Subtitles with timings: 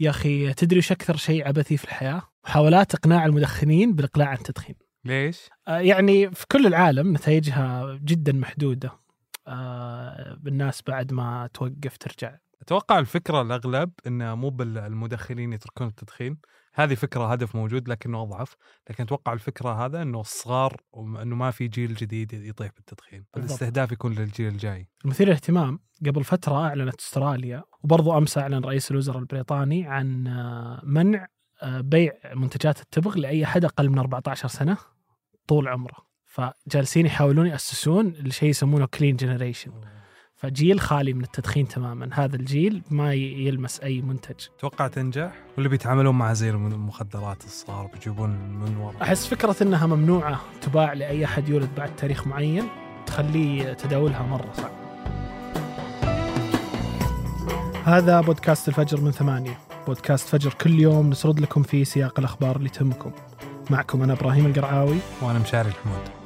[0.00, 4.74] يا أخي تدري وش أكثر شيء عبثي في الحياة؟ محاولات إقناع المدخنين بالإقلاع عن التدخين.
[5.04, 8.92] ليش؟ آه، يعني في كل العالم نتائجها جدا محدودة.
[9.46, 12.36] آه، بالناس بعد ما توقف ترجع.
[12.64, 16.38] أتوقع الفكرة الأغلب إنه مو بالمدخنين يتركون التدخين،
[16.74, 18.56] هذه فكرة هدف موجود لكنه أضعف،
[18.90, 24.12] لكن أتوقع الفكرة هذا إنه الصغار إنه ما في جيل جديد يطيح بالتدخين، الاستهداف يكون
[24.12, 24.88] للجيل الجاي.
[25.04, 25.78] المثير للاهتمام.
[26.06, 31.26] قبل فترة أعلنت أستراليا وبرضو أمس أعلن رئيس الوزراء البريطاني عن آه، منع
[31.62, 34.76] آه، بيع منتجات التبغ لأي أحد أقل من 14 سنة
[35.46, 35.96] طول عمره.
[36.24, 39.72] فجالسين يحاولون يأسسون لشيء يسمونه كلين جنريشن
[40.36, 42.08] فجيل خالي من التدخين تماما.
[42.12, 44.46] هذا الجيل ما يلمس أي منتج.
[44.58, 49.02] توقع تنجح؟ ولا بيتعاملون مع زي المخدرات الصغار بيجيبون من ورا.
[49.02, 52.64] أحس فكرة إنها ممنوعة تباع لأي أحد يولد بعد تاريخ معين
[53.06, 54.72] تخليه تداولها مرة صعب.
[57.84, 59.58] هذا بودكاست الفجر من ثمانية.
[59.86, 63.12] بودكاست فجر كل يوم نسرد لكم فيه سياق الأخبار اللي تهمكم.
[63.70, 64.98] معكم أنا إبراهيم القرعاوي.
[65.22, 66.23] وأنا مشاري الحمود.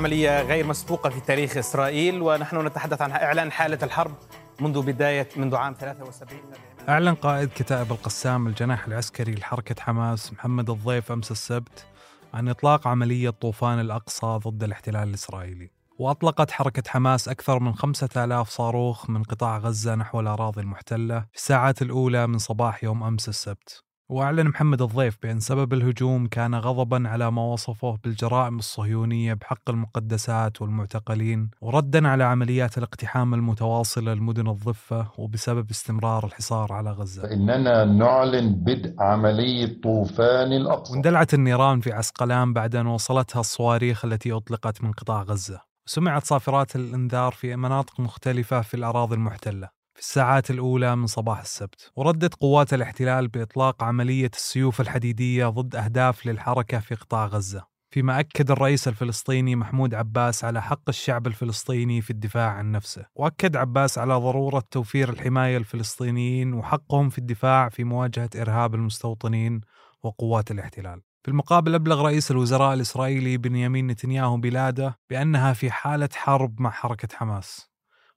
[0.00, 4.14] عملية غير مسبوقة في تاريخ إسرائيل ونحن نتحدث عن إعلان حالة الحرب
[4.60, 6.40] منذ بداية منذ عام 73
[6.88, 11.86] أعلن قائد كتائب القسام الجناح العسكري لحركة حماس محمد الضيف أمس السبت
[12.34, 15.70] عن إطلاق عملية طوفان الأقصى ضد الاحتلال الإسرائيلي.
[15.98, 21.36] وأطلقت حركة حماس أكثر من خمسة آلاف صاروخ من قطاع غزة نحو الأراضي المحتلة في
[21.36, 23.89] الساعات الأولى من صباح يوم أمس السبت.
[24.10, 30.62] وأعلن محمد الضيف بأن سبب الهجوم كان غضبا على ما وصفه بالجرائم الصهيونية بحق المقدسات
[30.62, 37.22] والمعتقلين وردا على عمليات الاقتحام المتواصلة لمدن الضفة وبسبب استمرار الحصار على غزة.
[37.22, 40.92] فإننا نعلن بدء عملية طوفان الأقصى.
[40.92, 45.60] واندلعت النيران في عسقلان بعد أن وصلتها الصواريخ التي أطلقت من قطاع غزة.
[45.86, 49.79] وسمعت صافرات الإنذار في مناطق مختلفة في الأراضي المحتلة.
[50.00, 51.92] في الساعات الأولى من صباح السبت.
[51.96, 57.66] وردت قوات الاحتلال بإطلاق عملية السيوف الحديدية ضد أهداف للحركة في قطاع غزة.
[57.90, 63.06] فيما أكد الرئيس الفلسطيني محمود عباس على حق الشعب الفلسطيني في الدفاع عن نفسه.
[63.14, 69.60] وأكد عباس على ضرورة توفير الحماية للفلسطينيين وحقهم في الدفاع في مواجهة إرهاب المستوطنين
[70.02, 71.00] وقوات الاحتلال.
[71.22, 77.08] في المقابل أبلغ رئيس الوزراء الإسرائيلي بنيامين نتنياهو بلاده بأنها في حالة حرب مع حركة
[77.16, 77.69] حماس.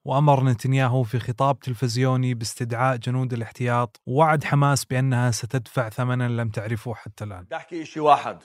[0.04, 6.94] وأمر نتنياهو في خطاب تلفزيوني باستدعاء جنود الاحتياط ووعد حماس بأنها ستدفع ثمنا لم تعرفه
[6.94, 7.44] حتى الآن.
[7.44, 8.38] بدي أحكي شيء واحد.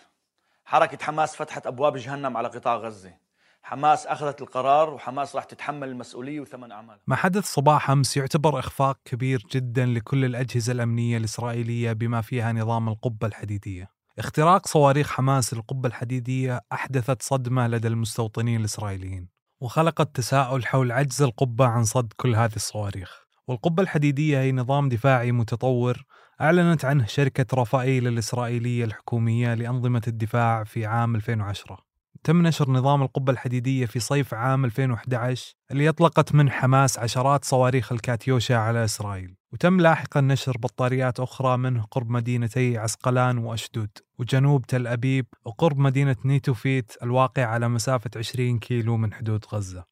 [0.65, 3.13] حركة حماس فتحت أبواب جهنم على قطاع غزة.
[3.61, 8.99] حماس أخذت القرار وحماس راح تتحمل المسؤولية وثمن أعمال ما حدث صباح أمس يعتبر إخفاق
[9.05, 13.89] كبير جدا لكل الأجهزة الأمنية الإسرائيلية بما فيها نظام القبة الحديدية.
[14.19, 19.38] اختراق صواريخ حماس للقبة الحديدية أحدثت صدمة لدى المستوطنين الإسرائيليين.
[19.61, 23.29] وخلقت تساؤل حول عجز القبة عن صد كل هذه الصواريخ.
[23.47, 26.05] والقبة الحديدية هي نظام دفاعي متطور
[26.41, 31.77] أعلنت عنه شركة رافائيل الإسرائيلية الحكومية لأنظمة الدفاع في عام 2010
[32.23, 37.91] تم نشر نظام القبة الحديدية في صيف عام 2011 اللي أطلقت من حماس عشرات صواريخ
[37.91, 39.38] الكاتيوشا على إسرائيل.
[39.53, 43.89] وتم لاحقا نشر بطاريات أخرى منه قرب مدينتي عسقلان وأشدود
[44.19, 49.85] وجنوب تل أبيب وقرب مدينة نيتوفيت الواقع على مسافة 20 كيلو من حدود غزة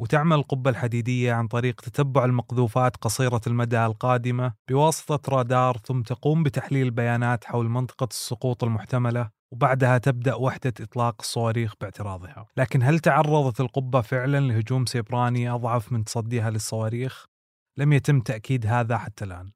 [0.00, 6.90] وتعمل القبة الحديدية عن طريق تتبع المقذوفات قصيرة المدى القادمة بواسطة رادار ثم تقوم بتحليل
[6.90, 14.00] بيانات حول منطقة السقوط المحتملة وبعدها تبدأ وحدة إطلاق الصواريخ باعتراضها لكن هل تعرضت القبة
[14.00, 17.26] فعلا لهجوم سيبراني أضعف من تصديها للصواريخ؟
[17.78, 19.50] لم يتم تأكيد هذا حتى الآن.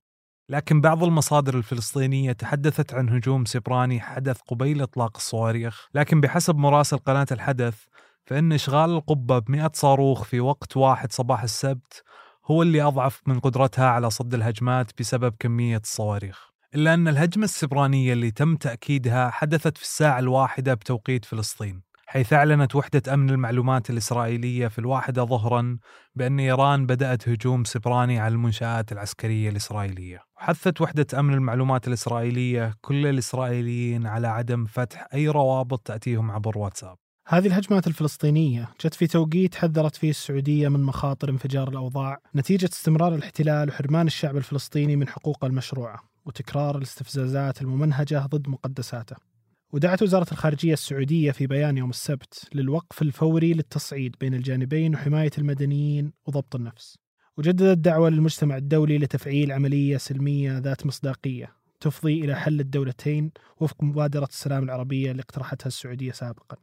[0.48, 6.98] لكن بعض المصادر الفلسطينية تحدثت عن هجوم سيبراني حدث قبيل إطلاق الصواريخ لكن بحسب مراسل
[6.98, 7.84] قناة الحدث
[8.26, 12.02] فإن إشغال القبة بمئة صاروخ في وقت واحد صباح السبت
[12.46, 16.52] هو اللي أضعف من قدرتها على صد الهجمات بسبب كمية الصواريخ.
[16.74, 21.82] إلا أن الهجمة السبرانية اللي تم تأكيدها حدثت في الساعة الواحدة بتوقيت فلسطين.
[22.12, 25.78] حيث أعلنت وحدة أمن المعلومات الإسرائيلية في الواحدة ظهرا
[26.14, 30.20] بأن إيران بدأت هجوم سبراني على المنشآت العسكرية الإسرائيلية.
[30.36, 36.96] وحثت وحدة أمن المعلومات الإسرائيلية كل الإسرائيليين على عدم فتح أي روابط تأتيهم عبر واتساب.
[37.28, 43.14] هذه الهجمات الفلسطينية جت في توقيت حذرت فيه السعودية من مخاطر انفجار الأوضاع نتيجة استمرار
[43.14, 49.31] الاحتلال وحرمان الشعب الفلسطيني من حقوقه المشروعة وتكرار الاستفزازات الممنهجة ضد مقدساته.
[49.72, 56.12] ودعت وزارة الخارجية السعودية في بيان يوم السبت للوقف الفوري للتصعيد بين الجانبين وحماية المدنيين
[56.26, 56.98] وضبط النفس.
[57.36, 63.30] وجددت دعوة للمجتمع الدولي لتفعيل عملية سلمية ذات مصداقية تفضي إلى حل الدولتين
[63.60, 66.56] وفق مبادرة السلام العربية اللي اقترحتها السعودية سابقا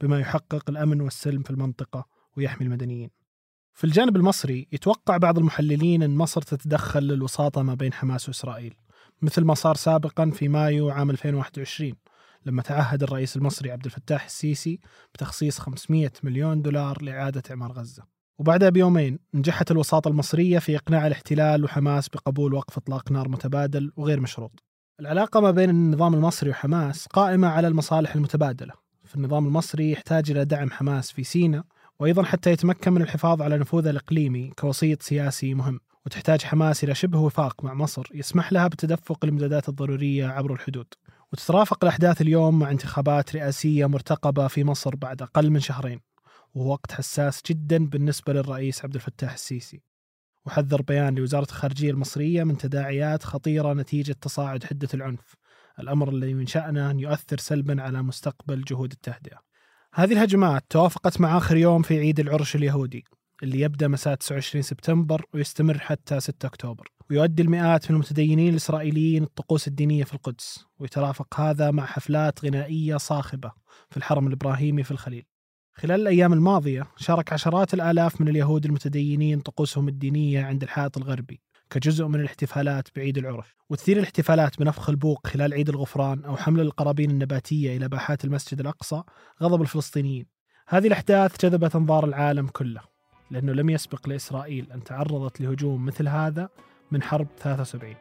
[0.00, 3.10] بما يحقق الأمن والسلم في المنطقة ويحمي المدنيين.
[3.74, 8.74] في الجانب المصري يتوقع بعض المحللين أن مصر تتدخل للوساطة ما بين حماس وإسرائيل
[9.22, 11.94] مثل ما صار سابقا في مايو عام 2021
[12.46, 14.80] لما تعهد الرئيس المصري عبد الفتاح السيسي
[15.14, 18.02] بتخصيص 500 مليون دولار لإعادة إعمار غزة.
[18.38, 24.20] وبعدها بيومين نجحت الوساطة المصرية في إقناع الاحتلال وحماس بقبول وقف إطلاق نار متبادل وغير
[24.20, 24.64] مشروط.
[25.00, 28.72] العلاقة ما بين النظام المصري وحماس قائمة على المصالح المتبادلة.
[29.04, 31.64] فالنظام المصري يحتاج إلى دعم حماس في سيناء
[32.00, 35.80] وأيضا حتى يتمكن من الحفاظ على نفوذه الإقليمي كوسيط سياسي مهم.
[36.06, 40.86] وتحتاج حماس إلى شبه وفاق مع مصر يسمح لها بتدفق الإمدادات الضرورية عبر الحدود.
[41.32, 46.00] وتترافق الأحداث اليوم مع انتخابات رئاسية مرتقبة في مصر بعد أقل من شهرين
[46.54, 49.82] وهو وقت حساس جدا بالنسبة للرئيس عبد الفتاح السيسي.
[50.46, 55.34] وحذر بيان لوزارة الخارجية المصرية من تداعيات خطيرة نتيجة تصاعد حدة العنف
[55.78, 59.38] الأمر الذي من شأنه أن يؤثر سلبا على مستقبل جهود التهدئة.
[59.94, 63.04] هذه الهجمات توافقت مع آخر يوم في عيد العرش اليهودي
[63.42, 69.68] اللي يبدأ مساء 29 سبتمبر ويستمر حتى 6 أكتوبر ويؤدي المئات من المتدينين الإسرائيليين الطقوس
[69.68, 73.52] الدينية في القدس ويترافق هذا مع حفلات غنائية صاخبة
[73.90, 75.26] في الحرم الإبراهيمي في الخليل.
[75.74, 81.40] خلال الأيام الماضية شارك عشرات الآلاف من اليهود المتدينين طقوسهم الدينية عند الحائط الغربي
[81.70, 87.10] كجزء من الاحتفالات بعيد العرش وتثير الاحتفالات بنفخ البوق خلال عيد الغفران أو حمل القرابين
[87.10, 89.02] النباتية إلى باحات المسجد الأقصى
[89.42, 90.26] غضب الفلسطينيين.
[90.68, 92.95] هذه الأحداث جذبت أنظار العالم كله.
[93.30, 96.48] لأنه لم يسبق لإسرائيل أن تعرضت لهجوم مثل هذا
[96.90, 97.94] من حرب 73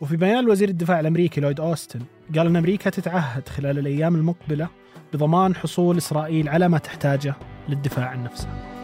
[0.00, 2.00] وفي بيان وزير الدفاع الأمريكي لويد أوستن
[2.36, 4.68] قال أن أمريكا تتعهد خلال الأيام المقبلة
[5.12, 7.34] بضمان حصول إسرائيل على ما تحتاجه
[7.68, 8.74] للدفاع عن نفسها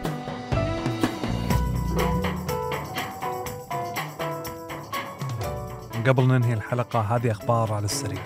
[6.07, 8.23] قبل ننهي الحلقة هذه أخبار على السريع.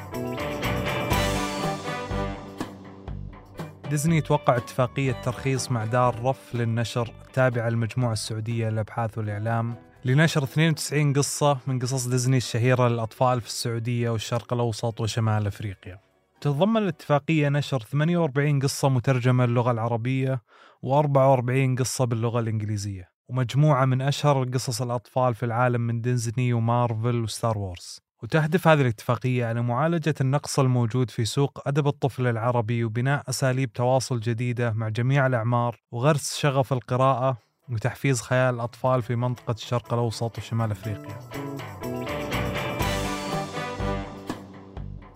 [3.95, 9.75] ديزني توقع اتفاقية ترخيص مع دار رف للنشر التابعة للمجموعة السعودية للأبحاث والإعلام
[10.05, 15.99] لنشر 92 قصة من قصص ديزني الشهيرة للأطفال في السعودية والشرق الأوسط وشمال أفريقيا.
[16.41, 20.43] تتضمن الاتفاقية نشر 48 قصة مترجمة للغة العربية
[20.87, 23.09] و44 قصة باللغة الإنجليزية.
[23.29, 28.04] ومجموعة من أشهر قصص الأطفال في العالم من ديزني ومارفل وستار وورز.
[28.25, 34.21] وتهدف هذه الاتفاقية على معالجة النقص الموجود في سوق أدب الطفل العربي وبناء أساليب تواصل
[34.21, 37.37] جديدة مع جميع الأعمار وغرس شغف القراءة
[37.69, 41.19] وتحفيز خيال الأطفال في منطقة الشرق الأوسط وشمال أفريقيا.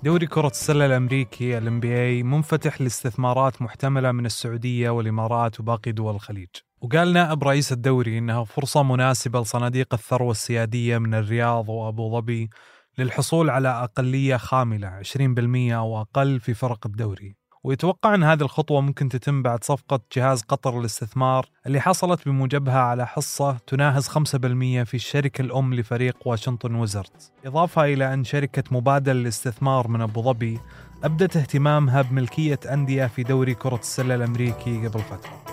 [0.02, 6.48] دوري كرة السلة الأمريكي ال NBA منفتح لاستثمارات محتملة من السعودية والإمارات وباقي دول الخليج.
[6.80, 12.50] وقال نائب رئيس الدوري إنها فرصة مناسبة لصناديق الثروة السيادية من الرياض وأبو ظبي
[12.98, 17.36] للحصول على أقلية خاملة 20% أو أقل في فرق الدوري.
[17.64, 23.06] ويتوقع أن هذه الخطوة ممكن تتم بعد صفقة جهاز قطر للاستثمار اللي حصلت بموجبها على
[23.06, 29.88] حصة تناهز 5% في الشركة الأم لفريق واشنطن ويزردز إضافة إلى أن شركة مبادل للاستثمار
[29.88, 30.60] من أبو ظبي
[31.04, 35.47] أبدت اهتمامها بملكية أندية في دوري كرة السلة الأمريكي قبل فترة.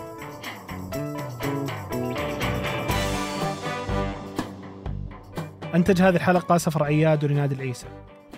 [5.76, 7.88] أنتج هذه الحلقة سفر عياد ولنادي العيسى.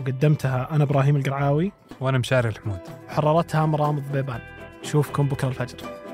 [0.02, 1.72] وقدمتها أنا إبراهيم القرعاوي.
[2.00, 2.80] وأنا مشاري الحمود.
[3.08, 4.40] حررتها مرام الضبيبان.
[4.82, 6.07] نشوفكم بكرة الفجر.